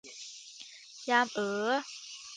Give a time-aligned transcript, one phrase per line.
[1.09, 1.71] ยามเอ๋อ